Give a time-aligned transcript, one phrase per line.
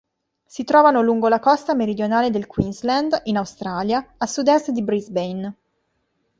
[0.47, 5.55] Si trovano lungo la costa meridionale del Queensland, in Australia, a sud-est di Brisbane.